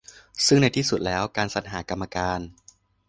[0.45, 2.39] ซึ่งในที่สุดแล้ว การสรรหา กรรมการ